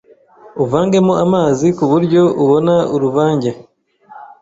uvangemo 0.63 1.13
amazi 1.25 1.67
ku 1.77 1.83
buryo 1.91 2.21
ubona 2.43 2.75
uruvange 2.95 3.51